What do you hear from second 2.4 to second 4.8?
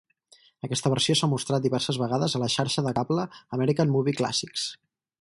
la xarxa de cable American Movie Classics.